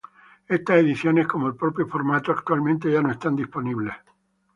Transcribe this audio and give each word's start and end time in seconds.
Estas 0.47 0.77
ediciones, 0.77 1.27
como 1.27 1.45
el 1.45 1.55
propio 1.55 1.85
formato, 1.87 2.31
actualmente 2.31 2.91
ya 2.91 3.03
no 3.03 3.11
están 3.11 3.35
disponibles. 3.35 3.93